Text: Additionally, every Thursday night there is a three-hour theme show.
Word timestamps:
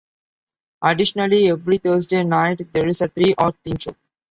Additionally, 0.81 1.49
every 1.51 1.77
Thursday 1.77 2.23
night 2.23 2.59
there 2.73 2.87
is 2.87 3.01
a 3.01 3.07
three-hour 3.07 3.51
theme 3.63 3.77
show. 3.77 3.95